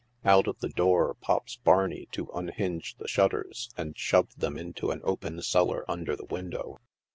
Out 0.25 0.47
of 0.47 0.57
the 0.61 0.69
door 0.69 1.13
pops 1.13 1.57
Barney 1.57 2.07
to 2.11 2.25
unhinge 2.33 2.95
the 2.97 3.07
shutters 3.07 3.69
and 3.77 3.95
shove 3.95 4.35
them 4.35 4.57
into 4.57 4.89
an 4.89 5.01
open 5.03 5.39
cellar 5.43 5.85
under 5.87 6.15
the 6.15 6.25
window. 6.25 6.79